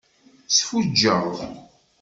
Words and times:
Sfuǧǧeɣ. 0.55 1.27